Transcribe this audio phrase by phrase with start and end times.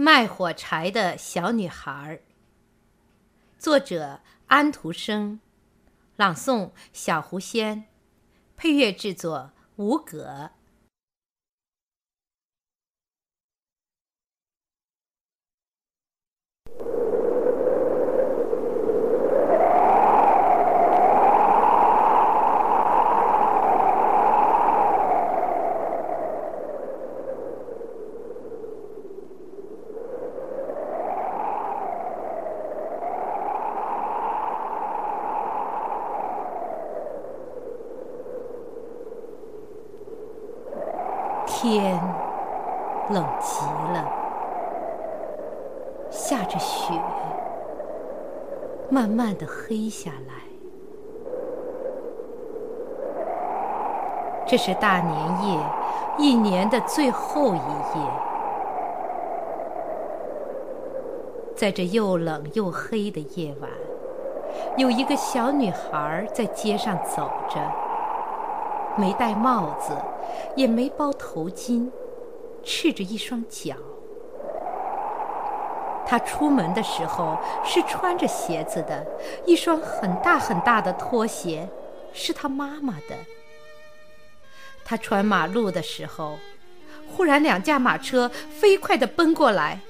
[0.00, 2.20] 卖火柴的小女孩。
[3.58, 5.40] 作者：安徒生，
[6.14, 7.86] 朗诵：小狐仙，
[8.56, 10.52] 配乐制作：吴葛。
[41.60, 42.00] 天
[43.10, 44.08] 冷极了，
[46.08, 46.94] 下着雪，
[48.88, 50.34] 慢慢的黑下来。
[54.46, 55.58] 这是大年夜，
[56.16, 58.06] 一年的最后一夜。
[61.56, 63.68] 在这又冷又黑的夜晚，
[64.76, 67.60] 有一个小女孩在街上走着。
[68.98, 69.96] 没戴帽子，
[70.56, 71.88] 也没包头巾，
[72.64, 73.76] 赤着一双脚。
[76.04, 79.06] 他出门的时候是穿着鞋子的，
[79.46, 81.68] 一双很大很大的拖鞋，
[82.12, 83.14] 是他妈妈的。
[84.84, 86.38] 他穿马路的时候，
[87.06, 89.80] 忽然两架马车飞快地奔过来，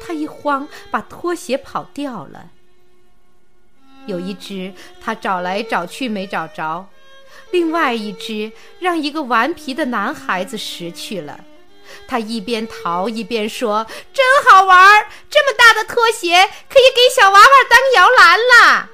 [0.00, 2.50] 他一慌，把拖鞋跑掉了。
[4.06, 6.86] 有一只，他找来找去没找着。
[7.50, 11.44] 另外一只让一个顽皮的男孩子拾去了，
[12.06, 18.90] 他一边逃一边说：“真好玩儿，这么大的拖鞋可以给小娃娃当摇篮啦。”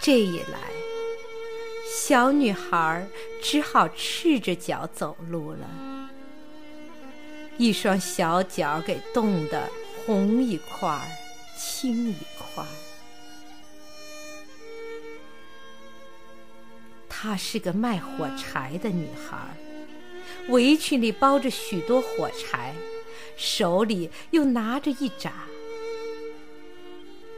[0.00, 0.58] 这一来，
[1.92, 3.06] 小女孩
[3.42, 5.68] 只好赤着脚走路了，
[7.58, 9.68] 一双小脚给冻得
[10.06, 11.02] 红一块儿，
[11.58, 12.68] 青一块儿。
[17.22, 19.36] 她是个卖火柴的女孩，
[20.48, 22.74] 围裙里包着许多火柴，
[23.36, 25.30] 手里又拿着一扎。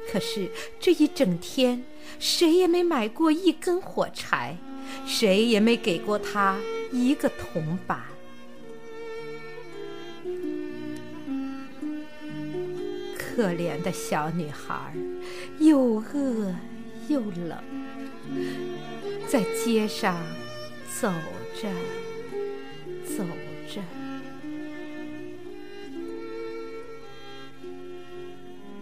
[0.09, 0.48] 可是
[0.78, 1.82] 这一整天，
[2.21, 4.56] 谁也没买过一根火柴，
[5.04, 6.56] 谁也没给过她
[6.92, 8.03] 一个铜板。
[13.19, 14.94] 可怜的小女孩，
[15.59, 16.54] 又饿
[17.09, 17.59] 又冷。
[19.28, 20.21] 在街上
[21.00, 21.10] 走
[21.60, 21.69] 着
[23.05, 23.25] 走
[23.66, 23.81] 着，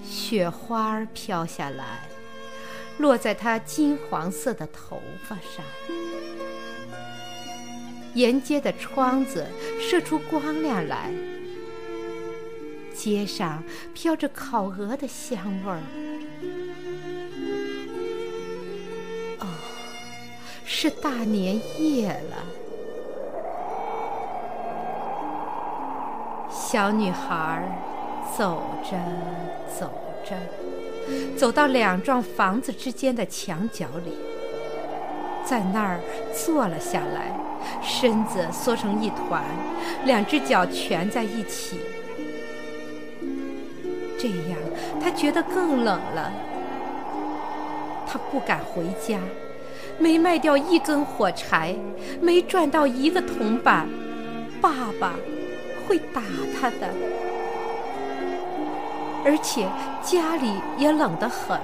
[0.03, 2.09] 雪花飘下来，
[2.99, 5.65] 落在她金黄色的头发上。
[8.15, 9.47] 沿街的窗子
[9.81, 11.13] 射出光亮来，
[12.93, 13.63] 街上
[13.95, 15.81] 飘着烤鹅的香味儿。
[20.83, 22.37] 是大年夜了，
[26.51, 27.63] 小女孩
[28.35, 28.97] 走着
[29.79, 29.93] 走
[30.25, 30.35] 着，
[31.37, 34.17] 走到两幢房子之间的墙角里，
[35.45, 36.01] 在那儿
[36.33, 37.31] 坐了下来，
[37.83, 39.45] 身子缩成一团，
[40.07, 41.79] 两只脚蜷在一起。
[44.19, 44.59] 这样，
[44.99, 46.33] 她觉得更冷了，
[48.07, 49.21] 她不敢回家。
[50.01, 51.77] 没卖掉一根火柴，
[52.21, 53.87] 没赚到一个铜板，
[54.61, 55.15] 爸爸
[55.87, 56.23] 会打
[56.59, 56.89] 他的。
[59.23, 59.69] 而且
[60.03, 61.61] 家里也冷得很，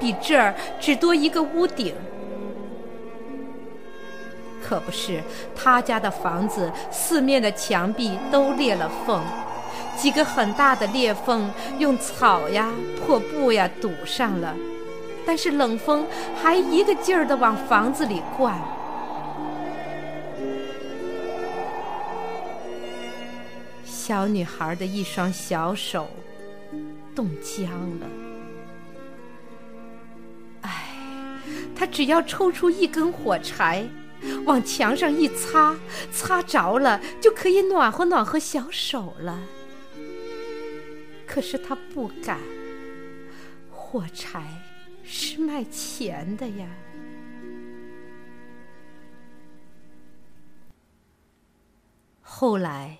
[0.00, 1.94] 比这儿只多一个屋顶。
[4.64, 5.20] 可不是，
[5.54, 9.20] 他家的房子四面的墙壁都裂了缝，
[9.94, 14.56] 几个很大的裂缝用草呀、破布呀堵上了。
[15.32, 16.06] 但是冷风
[16.36, 18.54] 还一个劲儿地往房子里灌，
[23.82, 26.06] 小女孩的一双小手
[27.14, 28.06] 冻僵了。
[30.60, 30.84] 唉，
[31.74, 33.88] 她只要抽出一根火柴，
[34.44, 35.74] 往墙上一擦，
[36.12, 39.40] 擦着了就可以暖和暖和小手了。
[41.26, 42.38] 可是她不敢，
[43.70, 44.42] 火柴。
[45.02, 46.68] 是卖钱的呀。
[52.20, 52.98] 后来，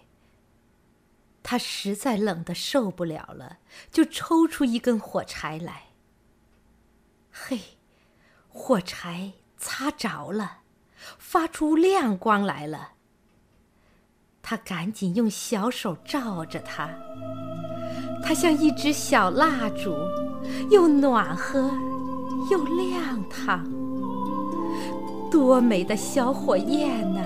[1.42, 3.58] 他实在冷得受不了了，
[3.90, 5.84] 就抽出一根火柴来。
[7.32, 7.58] 嘿，
[8.48, 10.58] 火柴擦着了，
[11.18, 12.92] 发出亮光来了。
[14.42, 16.90] 她赶紧用小手照着它，
[18.22, 19.96] 它像一支小蜡烛，
[20.70, 21.70] 又暖和
[22.50, 23.64] 又亮堂，
[25.30, 27.20] 多美的小火焰呐！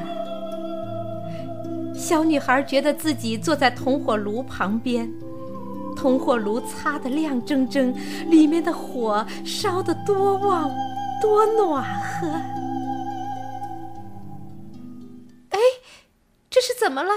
[1.94, 5.12] 小女孩觉得自己坐在铜火炉旁边，
[5.96, 7.94] 铜火炉擦得亮铮铮，
[8.28, 10.70] 里面的火烧得多旺，
[11.20, 12.28] 多暖和。
[15.50, 15.58] 哎，
[16.50, 17.12] 这是怎么了？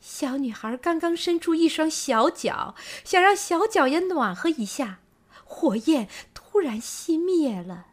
[0.00, 2.74] 小女孩刚刚伸出一双小脚，
[3.04, 4.98] 想让小脚也暖和一下，
[5.44, 6.08] 火焰
[6.52, 7.86] 忽然熄灭了。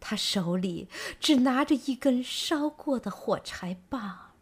[0.00, 0.88] 他手里
[1.20, 4.32] 只拿着一根烧过的火柴棒，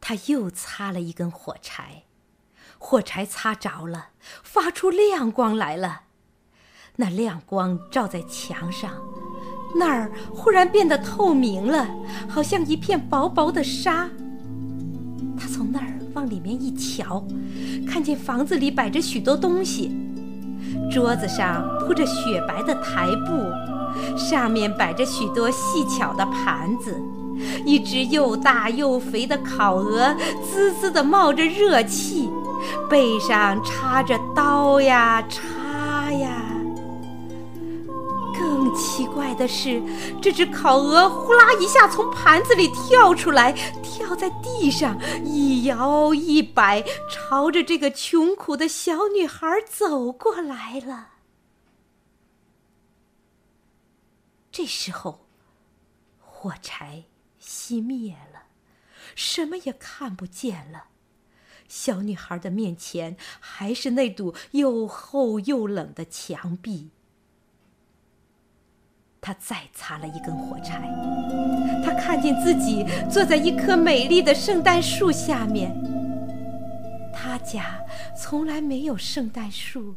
[0.00, 2.04] 他又擦了一根火柴，
[2.78, 4.12] 火柴擦着了，
[4.42, 6.04] 发出亮光来了。
[6.96, 9.02] 那亮光照在墙上，
[9.78, 11.86] 那儿忽然变得透明了，
[12.26, 14.08] 好像一片薄薄的纱。
[15.38, 17.22] 他从那儿往里面一瞧，
[17.86, 19.96] 看见房子里摆着许多东西。
[20.90, 26.94] 桌子上铺着雪白的台布，上面摆着许多细巧的盘子，
[27.64, 32.28] 一只又大又肥的烤鹅滋滋地冒着热气，
[32.90, 35.40] 背上插着刀呀叉
[38.76, 39.82] 奇怪的是，
[40.20, 43.52] 这只烤鹅呼啦一下从盘子里跳出来，
[43.82, 51.14] 跳在地上，一摇一摆，朝着这个穷苦的小女孩走过来了。
[54.52, 55.26] 这时候，
[56.18, 57.04] 火柴
[57.40, 58.44] 熄灭了，
[59.14, 60.88] 什么也看不见了。
[61.68, 66.90] 小女孩的面前还是那堵又厚又冷的墙壁。
[69.20, 70.88] 他再擦了一根火柴，
[71.84, 75.74] 他看见自己坐在一棵美丽的圣诞树下面。
[77.12, 77.80] 他家
[78.16, 79.96] 从来没有圣诞树，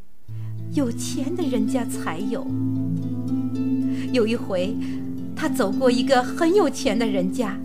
[0.73, 2.47] 有钱的人家才有。
[4.11, 4.75] 有一回，
[5.35, 7.55] 他走过一个很有钱的人家，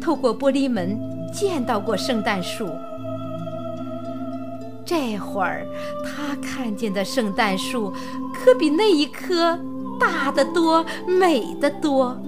[0.00, 0.98] 透过玻璃门
[1.32, 2.66] 见到过圣诞树。
[4.84, 5.64] 这会儿，
[6.04, 7.92] 他看见的圣诞树
[8.34, 9.56] 可比那一棵。
[9.98, 12.20] 大得多，美得多。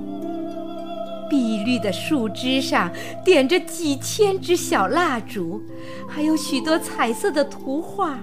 [1.29, 2.93] 碧绿的树枝上
[3.25, 5.63] 点着几千支小蜡烛，
[6.09, 8.19] 还有许多彩色的图画，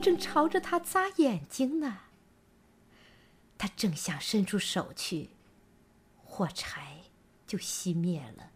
[0.00, 1.98] 正朝着他眨眼睛呢。
[3.56, 5.30] 他正想伸出手去，
[6.22, 6.82] 火柴
[7.46, 8.51] 就熄灭了。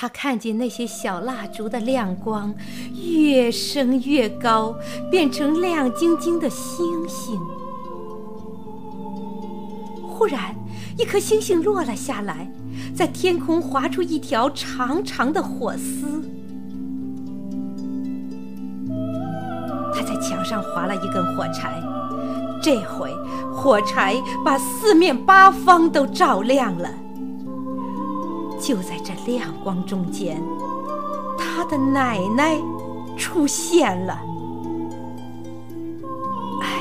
[0.00, 2.54] 他看见那些小蜡烛的亮光
[2.94, 4.74] 越升越高，
[5.10, 7.38] 变成亮晶晶的星星。
[10.08, 10.54] 忽然，
[10.96, 12.50] 一颗星星落了下来，
[12.96, 16.06] 在天空划出一条长长的火丝。
[19.92, 21.78] 他在墙上划了一根火柴，
[22.62, 23.14] 这回
[23.52, 26.88] 火柴把四面八方都照亮了。
[28.70, 30.40] 就在这亮光中间，
[31.36, 32.56] 他的奶奶
[33.18, 34.16] 出现了。
[36.62, 36.80] 唉，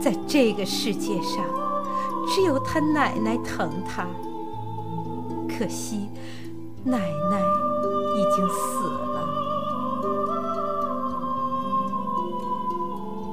[0.00, 1.44] 在这个世界上，
[2.28, 4.06] 只有他奶奶疼他。
[5.48, 6.08] 可惜，
[6.84, 6.96] 奶
[7.28, 7.40] 奶
[8.16, 9.28] 已经死了。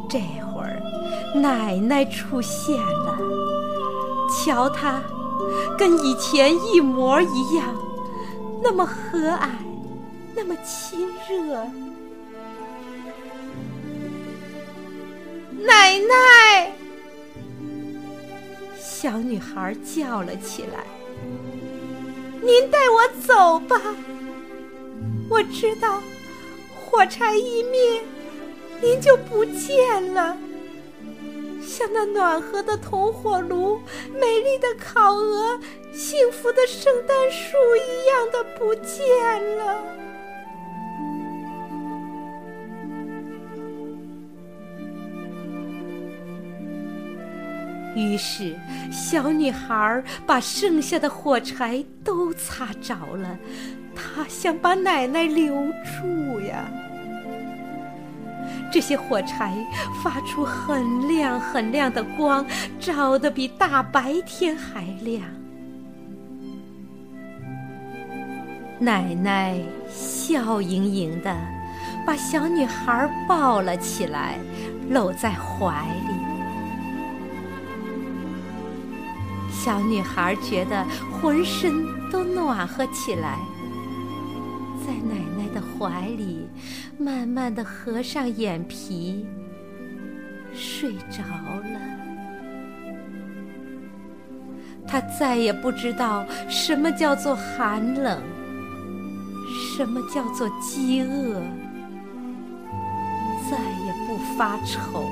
[0.10, 0.82] 这会儿，
[1.36, 3.16] 奶奶出现了，
[4.32, 5.00] 瞧他。
[5.78, 7.76] 跟以前一模一样，
[8.64, 9.50] 那么和蔼，
[10.36, 11.66] 那么亲热。
[15.66, 16.72] 奶奶，
[18.80, 20.86] 小女孩叫了起来
[22.42, 23.82] ：“您带我走吧，
[25.30, 26.02] 我知道，
[26.76, 28.02] 火柴一灭，
[28.82, 30.38] 您就不见了。”
[31.66, 33.80] 像那暖和的铜火炉、
[34.14, 35.60] 美丽的烤鹅、
[35.92, 39.84] 幸福的圣诞树一样的不见了。
[47.96, 48.56] 于是，
[48.92, 53.40] 小女孩把剩下的火柴都擦着了，
[53.96, 56.70] 她想把奶奶留住呀。
[58.72, 59.54] 这些火柴
[60.04, 62.46] 发出很亮很亮的光，
[62.80, 65.24] 照得比大白天还亮。
[68.78, 69.58] 奶奶
[69.90, 71.34] 笑盈盈的
[72.06, 74.38] 把小女孩抱了起来，
[74.90, 76.14] 搂在怀里。
[79.50, 81.72] 小女孩觉得浑身
[82.12, 83.40] 都暖和起来，
[84.86, 86.48] 在奶奶的怀里，
[87.00, 89.26] 慢慢的合上眼皮，
[90.54, 91.80] 睡着了。
[94.88, 98.22] 他再也不知道什么叫做寒冷，
[99.76, 101.42] 什么叫做饥饿，
[103.50, 105.04] 再也不发愁。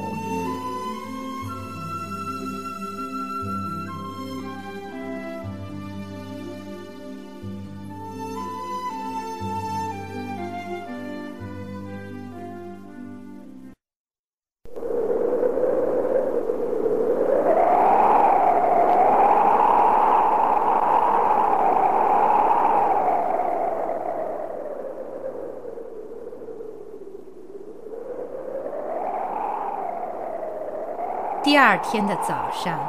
[31.54, 32.80] 第二天的早上，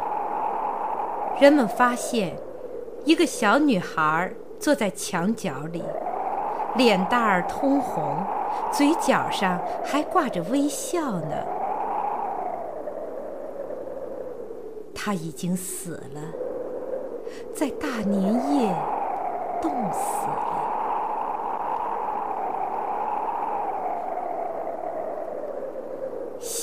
[1.39, 2.35] 人们发现
[3.05, 5.85] 一个小女孩坐在墙角里，
[6.75, 8.17] 脸蛋儿通红，
[8.73, 11.37] 嘴角上还挂着微笑呢。
[14.95, 16.21] 她已经死了，
[17.53, 18.75] 在大年夜
[19.61, 20.64] 冻死了。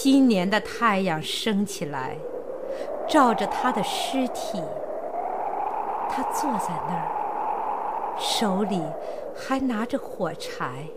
[0.03, 2.17] 新年的太阳升起来，
[3.07, 4.59] 照着他的尸体。
[6.09, 8.81] 他坐在那儿，手里
[9.35, 10.87] 还拿着火柴，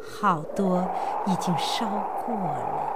[0.00, 0.88] 好多
[1.26, 1.86] 已经烧
[2.24, 2.95] 过了。